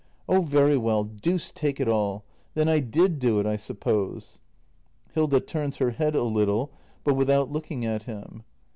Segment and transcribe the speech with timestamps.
[0.27, 2.23] ]Oh very well, deuce take it all—
[2.55, 4.39] then I did do it, I suppose.
[5.13, 5.39] Hilda.
[5.39, 6.71] [Turns her head a little,
[7.03, 8.41] but without looking at him.